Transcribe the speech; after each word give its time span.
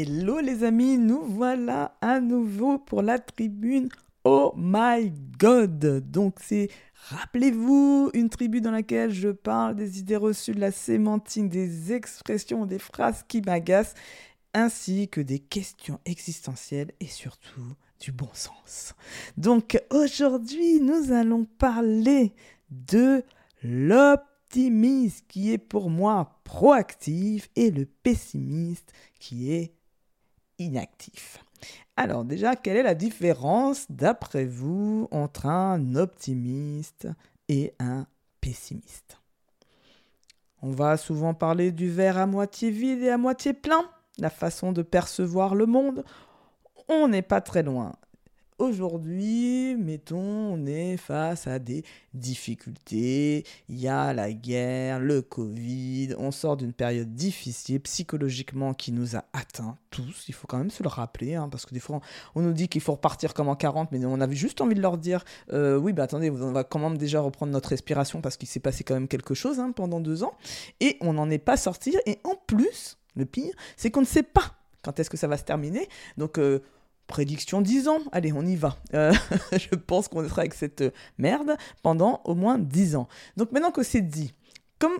Hello 0.00 0.38
les 0.38 0.62
amis, 0.62 0.96
nous 0.96 1.24
voilà 1.24 1.96
à 2.00 2.20
nouveau 2.20 2.78
pour 2.78 3.02
la 3.02 3.18
tribune. 3.18 3.88
Oh 4.22 4.54
my 4.56 5.12
god 5.40 6.08
Donc 6.08 6.36
c'est, 6.40 6.68
rappelez-vous, 7.08 8.12
une 8.14 8.28
tribu 8.28 8.60
dans 8.60 8.70
laquelle 8.70 9.10
je 9.10 9.30
parle 9.30 9.74
des 9.74 9.98
idées 9.98 10.14
reçues, 10.14 10.52
de 10.52 10.60
la 10.60 10.70
sémantique, 10.70 11.48
des 11.48 11.92
expressions, 11.92 12.64
des 12.64 12.78
phrases 12.78 13.24
qui 13.26 13.42
m'agacent, 13.42 13.94
ainsi 14.54 15.08
que 15.08 15.20
des 15.20 15.40
questions 15.40 15.98
existentielles 16.04 16.92
et 17.00 17.08
surtout 17.08 17.74
du 17.98 18.12
bon 18.12 18.30
sens. 18.34 18.94
Donc 19.36 19.82
aujourd'hui, 19.90 20.80
nous 20.80 21.10
allons 21.10 21.44
parler 21.44 22.34
de 22.70 23.24
l'optimiste 23.64 25.24
qui 25.26 25.52
est 25.52 25.58
pour 25.58 25.90
moi 25.90 26.38
proactif 26.44 27.50
et 27.56 27.72
le 27.72 27.84
pessimiste 27.84 28.92
qui 29.18 29.52
est 29.52 29.72
inactif. 30.58 31.38
Alors 31.96 32.24
déjà, 32.24 32.54
quelle 32.56 32.76
est 32.76 32.82
la 32.82 32.94
différence 32.94 33.86
d'après 33.90 34.44
vous 34.44 35.08
entre 35.10 35.46
un 35.46 35.96
optimiste 35.96 37.08
et 37.48 37.74
un 37.78 38.06
pessimiste? 38.40 39.20
On 40.62 40.70
va 40.70 40.96
souvent 40.96 41.34
parler 41.34 41.70
du 41.70 41.90
verre 41.90 42.18
à 42.18 42.26
moitié 42.26 42.70
vide 42.70 43.02
et 43.02 43.10
à 43.10 43.18
moitié 43.18 43.52
plein, 43.52 43.88
la 44.18 44.30
façon 44.30 44.72
de 44.72 44.82
percevoir 44.82 45.54
le 45.54 45.66
monde. 45.66 46.04
On 46.88 47.08
n'est 47.08 47.22
pas 47.22 47.40
très 47.40 47.62
loin. 47.62 47.94
Aujourd'hui, 48.58 49.76
mettons, 49.76 50.18
on 50.18 50.66
est 50.66 50.96
face 50.96 51.46
à 51.46 51.60
des 51.60 51.84
difficultés. 52.12 53.44
Il 53.68 53.78
y 53.78 53.86
a 53.86 54.12
la 54.12 54.32
guerre, 54.32 54.98
le 54.98 55.22
Covid. 55.22 56.16
On 56.18 56.32
sort 56.32 56.56
d'une 56.56 56.72
période 56.72 57.14
difficile 57.14 57.78
psychologiquement 57.78 58.74
qui 58.74 58.90
nous 58.90 59.14
a 59.14 59.22
atteints 59.32 59.76
tous. 59.90 60.24
Il 60.26 60.34
faut 60.34 60.48
quand 60.48 60.58
même 60.58 60.72
se 60.72 60.82
le 60.82 60.88
rappeler, 60.88 61.36
hein, 61.36 61.48
parce 61.48 61.66
que 61.66 61.72
des 61.72 61.78
fois, 61.78 62.00
on 62.34 62.40
nous 62.40 62.52
dit 62.52 62.66
qu'il 62.66 62.80
faut 62.80 62.94
repartir 62.94 63.32
comme 63.32 63.48
en 63.48 63.54
40, 63.54 63.92
mais 63.92 64.04
on 64.04 64.20
avait 64.20 64.34
juste 64.34 64.60
envie 64.60 64.74
de 64.74 64.82
leur 64.82 64.98
dire 64.98 65.24
euh, 65.52 65.76
oui, 65.76 65.92
bah 65.92 66.02
attendez, 66.02 66.28
on 66.28 66.50
va 66.50 66.64
quand 66.64 66.80
même 66.80 66.98
déjà 66.98 67.20
reprendre 67.20 67.52
notre 67.52 67.68
respiration 67.68 68.20
parce 68.20 68.36
qu'il 68.36 68.48
s'est 68.48 68.58
passé 68.58 68.82
quand 68.82 68.94
même 68.94 69.06
quelque 69.06 69.34
chose 69.34 69.60
hein, 69.60 69.70
pendant 69.70 70.00
deux 70.00 70.24
ans. 70.24 70.34
Et 70.80 70.96
on 71.00 71.12
n'en 71.12 71.30
est 71.30 71.38
pas 71.38 71.56
sorti. 71.56 71.96
Et 72.06 72.18
en 72.24 72.34
plus, 72.34 72.98
le 73.14 73.24
pire, 73.24 73.54
c'est 73.76 73.92
qu'on 73.92 74.00
ne 74.00 74.06
sait 74.06 74.24
pas 74.24 74.56
quand 74.82 74.98
est-ce 74.98 75.10
que 75.10 75.16
ça 75.16 75.28
va 75.28 75.36
se 75.36 75.44
terminer. 75.44 75.88
Donc, 76.16 76.38
euh, 76.38 76.60
prédiction 77.08 77.60
10 77.60 77.88
ans. 77.88 77.98
Allez, 78.12 78.32
on 78.32 78.46
y 78.46 78.54
va. 78.54 78.76
Euh, 78.94 79.12
je 79.52 79.74
pense 79.74 80.06
qu'on 80.06 80.26
sera 80.28 80.42
avec 80.42 80.54
cette 80.54 80.84
merde 81.18 81.56
pendant 81.82 82.20
au 82.24 82.36
moins 82.36 82.58
10 82.58 82.94
ans. 82.94 83.08
Donc 83.36 83.50
maintenant 83.50 83.72
que 83.72 83.82
c'est 83.82 84.02
dit, 84.02 84.32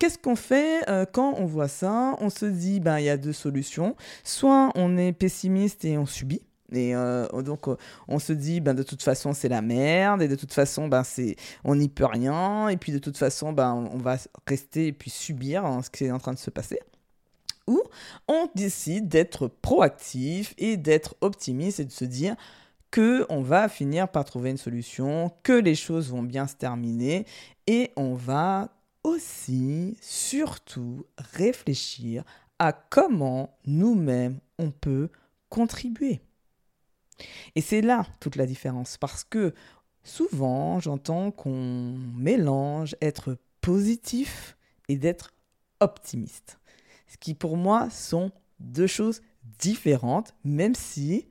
qu'est-ce 0.00 0.18
qu'on 0.18 0.34
fait 0.34 0.88
euh, 0.88 1.04
quand 1.10 1.34
on 1.36 1.46
voit 1.46 1.68
ça? 1.68 2.16
On 2.18 2.30
se 2.30 2.46
dit, 2.46 2.80
ben, 2.80 2.98
il 2.98 3.04
y 3.04 3.10
a 3.10 3.16
deux 3.16 3.32
solutions. 3.32 3.94
Soit 4.24 4.72
on 4.74 4.96
est 4.96 5.12
pessimiste 5.12 5.84
et 5.84 5.96
on 5.96 6.06
subit. 6.06 6.42
Et 6.72 6.94
euh, 6.94 7.26
donc 7.42 7.66
on 8.06 8.18
se 8.20 8.32
dit 8.32 8.60
ben 8.60 8.74
de 8.74 8.84
toute 8.84 9.02
façon 9.02 9.32
c'est 9.32 9.48
la 9.48 9.60
merde 9.60 10.22
et 10.22 10.28
de 10.28 10.36
toute 10.36 10.52
façon 10.52 10.86
ben 10.86 11.02
c'est 11.02 11.34
on 11.64 11.74
n'y 11.74 11.88
peut 11.88 12.06
rien 12.06 12.68
et 12.68 12.76
puis 12.76 12.92
de 12.92 12.98
toute 12.98 13.16
façon 13.16 13.52
ben 13.52 13.88
on 13.92 13.98
va 13.98 14.18
rester 14.46 14.86
et 14.86 14.92
puis 14.92 15.10
subir 15.10 15.64
hein, 15.64 15.82
ce 15.82 15.90
qui 15.90 16.04
est 16.04 16.12
en 16.12 16.20
train 16.20 16.32
de 16.32 16.38
se 16.38 16.50
passer 16.50 16.78
ou 17.66 17.82
on 18.28 18.48
décide 18.54 19.08
d'être 19.08 19.48
proactif 19.48 20.54
et 20.58 20.76
d'être 20.76 21.16
optimiste 21.20 21.80
et 21.80 21.84
de 21.84 21.92
se 21.92 22.04
dire 22.04 22.36
que 22.90 23.24
on 23.28 23.42
va 23.42 23.68
finir 23.68 24.08
par 24.08 24.24
trouver 24.24 24.50
une 24.50 24.56
solution, 24.56 25.32
que 25.42 25.52
les 25.52 25.74
choses 25.74 26.10
vont 26.10 26.22
bien 26.22 26.46
se 26.46 26.56
terminer 26.56 27.26
et 27.66 27.92
on 27.96 28.14
va 28.14 28.70
aussi 29.04 29.96
surtout 30.00 31.06
réfléchir 31.34 32.24
à 32.58 32.72
comment 32.72 33.56
nous-mêmes 33.64 34.38
on 34.58 34.70
peut 34.70 35.08
contribuer. 35.48 36.20
Et 37.54 37.60
c'est 37.60 37.80
là 37.80 38.06
toute 38.20 38.36
la 38.36 38.46
différence 38.46 38.96
parce 38.96 39.24
que 39.24 39.54
souvent 40.02 40.80
j'entends 40.80 41.30
qu'on 41.30 41.96
mélange 42.16 42.96
être 43.00 43.38
positif 43.60 44.56
et 44.88 44.96
d'être 44.96 45.32
optimiste. 45.80 46.59
Ce 47.10 47.16
qui 47.16 47.34
pour 47.34 47.56
moi 47.56 47.90
sont 47.90 48.30
deux 48.60 48.86
choses 48.86 49.20
différentes, 49.58 50.34
même 50.44 50.76
si 50.76 51.26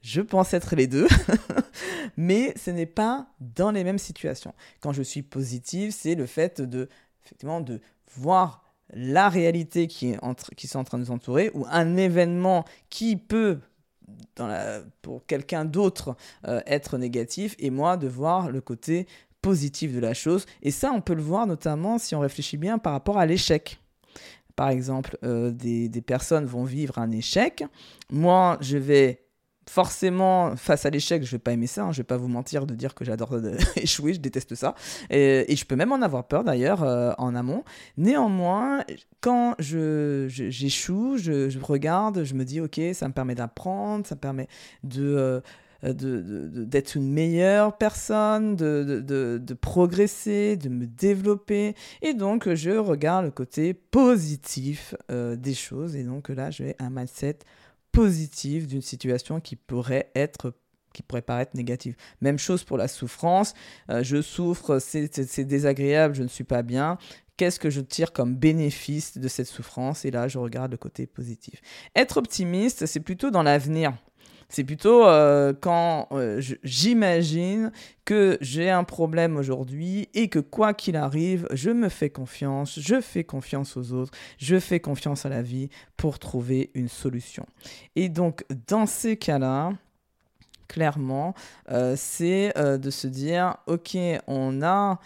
je 0.00 0.22
pense 0.22 0.54
être 0.54 0.74
les 0.74 0.86
deux, 0.86 1.06
mais 2.16 2.54
ce 2.56 2.70
n'est 2.70 2.86
pas 2.86 3.28
dans 3.38 3.70
les 3.70 3.84
mêmes 3.84 3.98
situations. 3.98 4.54
Quand 4.80 4.94
je 4.94 5.02
suis 5.02 5.22
positive, 5.22 5.92
c'est 5.92 6.14
le 6.14 6.24
fait 6.24 6.62
de, 6.62 6.88
effectivement, 7.22 7.60
de 7.60 7.82
voir 8.14 8.64
la 8.94 9.28
réalité 9.28 9.88
qui 9.88 10.12
est 10.12 10.24
en, 10.24 10.34
qui 10.34 10.74
en 10.74 10.84
train 10.84 10.96
de 10.96 11.04
nous 11.04 11.10
entourer, 11.10 11.50
ou 11.52 11.66
un 11.68 11.98
événement 11.98 12.64
qui 12.88 13.18
peut, 13.18 13.58
pour 15.02 15.26
quelqu'un 15.26 15.66
d'autre, 15.66 16.16
euh, 16.48 16.62
être 16.64 16.96
négatif, 16.96 17.56
et 17.58 17.68
moi 17.68 17.98
de 17.98 18.08
voir 18.08 18.50
le 18.50 18.62
côté 18.62 19.06
positif 19.42 19.92
de 19.92 20.00
la 20.00 20.14
chose. 20.14 20.46
Et 20.62 20.70
ça, 20.70 20.92
on 20.94 21.02
peut 21.02 21.14
le 21.14 21.22
voir 21.22 21.46
notamment 21.46 21.98
si 21.98 22.14
on 22.14 22.20
réfléchit 22.20 22.56
bien 22.56 22.78
par 22.78 22.94
rapport 22.94 23.18
à 23.18 23.26
l'échec 23.26 23.80
par 24.60 24.68
exemple, 24.68 25.16
euh, 25.24 25.50
des, 25.52 26.02
personnes 26.02 26.44
vont 26.44 26.64
vivre 26.64 26.98
un 26.98 27.10
échec. 27.12 27.64
Moi, 28.10 28.58
je 28.60 28.76
vais 28.76 29.24
forcément, 29.66 30.54
face 30.54 30.84
à 30.84 30.90
l'échec, 30.90 31.24
je 31.24 31.30
vais 31.30 31.38
pas 31.38 31.52
aimer 31.52 31.66
ça. 31.66 31.84
Hein, 31.84 31.92
je 31.92 31.96
vais 31.96 32.04
pas 32.04 32.18
vous 32.18 32.28
mentir 32.28 32.66
de 32.66 32.74
dire 32.74 32.94
que 32.94 33.02
j'adore 33.02 33.34
échouer, 33.76 34.12
je 34.12 34.20
déteste 34.20 34.54
ça. 34.54 34.74
Et, 35.08 35.56
je 35.56 35.64
peux 35.64 35.76
même 35.76 35.92
en 35.92 36.02
avoir 36.02 36.28
peur 36.28 36.44
d'ailleurs 36.44 36.82
euh, 36.82 37.12
en 37.16 37.34
amont. 37.34 37.64
Néanmoins, 37.96 38.84
quand 39.22 39.54
je, 39.58 40.26
j'échoue, 40.28 41.16
je, 41.16 41.58
regarde, 41.58 42.24
je 42.24 42.34
me 42.34 42.44
dis, 42.44 42.60
ok, 42.60 42.78
ça 42.92 43.08
me 43.08 43.14
permet 43.14 43.34
d'apprendre, 43.34 44.06
ça 44.06 44.14
me 44.14 44.20
permet 44.20 44.46
de... 44.84 45.14
Euh, 45.16 45.40
d'être 45.82 45.96
de, 45.96 46.64
de, 46.64 46.98
une 46.98 47.10
meilleure 47.10 47.76
personne, 47.76 48.56
de, 48.56 49.54
progresser, 49.60 50.56
de 50.56 50.68
me 50.68 50.86
développer. 50.86 51.74
Et 52.02 52.14
donc, 52.14 52.52
je 52.52 52.70
regarde 52.70 53.24
le 53.24 53.30
côté 53.30 53.74
positif 53.74 54.94
euh, 55.10 55.36
des 55.36 55.54
choses. 55.54 55.96
Et 55.96 56.04
donc 56.04 56.28
là, 56.28 56.50
j'ai 56.50 56.76
un 56.78 56.90
mindset 56.90 57.38
positif 57.92 58.66
d'une 58.66 58.82
situation 58.82 59.40
qui 59.40 59.56
pourrait 59.56 60.10
être 60.14 60.54
qui 60.92 61.02
pourrait 61.02 61.22
paraître 61.22 61.56
négative. 61.56 61.94
Même 62.20 62.38
chose 62.38 62.64
pour 62.64 62.76
la 62.76 62.88
souffrance. 62.88 63.54
Euh, 63.90 64.02
je 64.02 64.20
souffre, 64.20 64.80
c'est 64.80 65.44
désagréable, 65.44 66.16
je 66.16 66.22
ne 66.24 66.28
suis 66.28 66.42
pas 66.42 66.62
bien. 66.62 66.98
Qu'est-ce 67.36 67.60
que 67.60 67.70
je 67.70 67.80
tire 67.80 68.12
comme 68.12 68.34
bénéfice 68.34 69.16
de 69.16 69.28
cette 69.28 69.46
souffrance? 69.46 70.04
Et 70.04 70.10
là, 70.10 70.28
je 70.28 70.38
regarde 70.38 70.72
le 70.72 70.76
côté 70.76 71.06
positif. 71.06 71.62
Être 71.94 72.16
optimiste, 72.16 72.86
c'est 72.86 73.00
plutôt 73.00 73.30
dans 73.30 73.42
l'avenir. 73.42 73.94
C'est 74.50 74.64
plutôt 74.64 75.06
euh, 75.06 75.52
quand 75.58 76.08
euh, 76.10 76.42
j'imagine 76.64 77.70
que 78.04 78.36
j'ai 78.40 78.68
un 78.68 78.82
problème 78.82 79.36
aujourd'hui 79.36 80.08
et 80.12 80.28
que 80.28 80.40
quoi 80.40 80.74
qu'il 80.74 80.96
arrive, 80.96 81.46
je 81.52 81.70
me 81.70 81.88
fais 81.88 82.10
confiance, 82.10 82.78
je 82.80 83.00
fais 83.00 83.22
confiance 83.22 83.76
aux 83.76 83.92
autres, 83.92 84.12
je 84.38 84.58
fais 84.58 84.80
confiance 84.80 85.24
à 85.24 85.28
la 85.28 85.40
vie 85.40 85.70
pour 85.96 86.18
trouver 86.18 86.72
une 86.74 86.88
solution. 86.88 87.46
Et 87.94 88.08
donc, 88.08 88.44
dans 88.66 88.86
ces 88.86 89.16
cas-là, 89.16 89.72
clairement, 90.66 91.34
euh, 91.70 91.94
c'est 91.96 92.52
de 92.56 92.90
se 92.90 93.06
dire, 93.06 93.56
ok, 93.68 93.96
on 94.26 94.62
a 94.62 94.98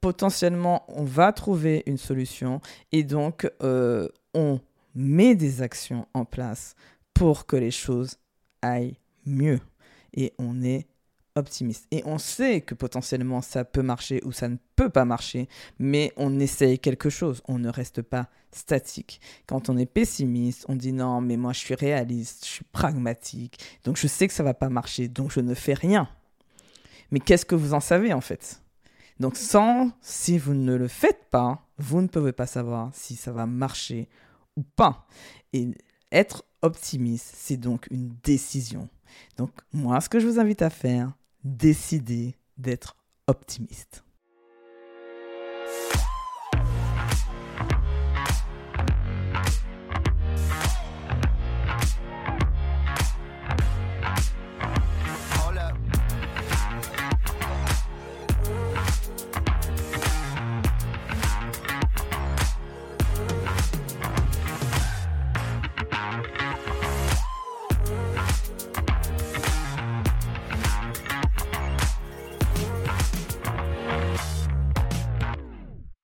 potentiellement, 0.00 0.84
on 0.88 1.04
va 1.04 1.32
trouver 1.32 1.84
une 1.86 1.98
solution 1.98 2.60
et 2.90 3.04
donc 3.04 3.48
on 4.34 4.60
met 4.96 5.36
des 5.36 5.62
actions 5.62 6.06
en 6.14 6.24
place 6.24 6.74
pour 7.22 7.46
que 7.46 7.54
les 7.54 7.70
choses 7.70 8.16
aillent 8.62 8.98
mieux. 9.26 9.60
Et 10.12 10.32
on 10.38 10.60
est 10.60 10.88
optimiste. 11.36 11.86
Et 11.92 12.02
on 12.04 12.18
sait 12.18 12.62
que 12.62 12.74
potentiellement 12.74 13.42
ça 13.42 13.64
peut 13.64 13.84
marcher 13.84 14.20
ou 14.24 14.32
ça 14.32 14.48
ne 14.48 14.56
peut 14.74 14.90
pas 14.90 15.04
marcher, 15.04 15.48
mais 15.78 16.12
on 16.16 16.40
essaye 16.40 16.80
quelque 16.80 17.10
chose, 17.10 17.40
on 17.46 17.60
ne 17.60 17.68
reste 17.68 18.02
pas 18.02 18.28
statique. 18.50 19.20
Quand 19.46 19.70
on 19.70 19.78
est 19.78 19.86
pessimiste, 19.86 20.66
on 20.68 20.74
dit 20.74 20.92
non, 20.92 21.20
mais 21.20 21.36
moi 21.36 21.52
je 21.52 21.60
suis 21.60 21.76
réaliste, 21.76 22.44
je 22.44 22.50
suis 22.50 22.64
pragmatique, 22.64 23.60
donc 23.84 23.96
je 23.96 24.08
sais 24.08 24.26
que 24.26 24.34
ça 24.34 24.42
va 24.42 24.52
pas 24.52 24.68
marcher, 24.68 25.06
donc 25.06 25.30
je 25.30 25.38
ne 25.38 25.54
fais 25.54 25.74
rien. 25.74 26.08
Mais 27.12 27.20
qu'est-ce 27.20 27.46
que 27.46 27.54
vous 27.54 27.72
en 27.72 27.78
savez 27.80 28.12
en 28.12 28.20
fait? 28.20 28.60
Donc 29.20 29.36
sans, 29.36 29.92
si 30.00 30.38
vous 30.38 30.54
ne 30.54 30.74
le 30.74 30.88
faites 30.88 31.30
pas, 31.30 31.68
vous 31.78 32.02
ne 32.02 32.08
pouvez 32.08 32.32
pas 32.32 32.46
savoir 32.48 32.90
si 32.92 33.14
ça 33.14 33.30
va 33.30 33.46
marcher 33.46 34.08
ou 34.56 34.64
pas. 34.64 35.06
Et 35.52 35.68
être 36.12 36.44
optimiste, 36.60 37.34
c'est 37.36 37.56
donc 37.56 37.88
une 37.90 38.14
décision. 38.22 38.88
Donc 39.36 39.50
moi, 39.72 40.00
ce 40.00 40.08
que 40.08 40.20
je 40.20 40.28
vous 40.28 40.38
invite 40.38 40.62
à 40.62 40.70
faire, 40.70 41.12
décidez 41.42 42.36
d'être 42.56 42.96
optimiste. 43.26 44.04